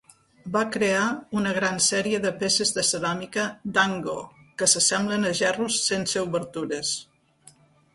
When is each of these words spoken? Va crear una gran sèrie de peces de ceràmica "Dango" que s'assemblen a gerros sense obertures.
Va 0.53 0.61
crear 0.75 1.03
una 1.41 1.51
gran 1.57 1.77
sèrie 1.89 2.21
de 2.25 2.33
peces 2.41 2.73
de 2.79 2.85
ceràmica 2.93 3.45
"Dango" 3.77 4.19
que 4.61 4.73
s'assemblen 4.75 5.33
a 5.35 5.39
gerros 5.45 5.83
sense 5.93 6.29
obertures. 6.31 7.01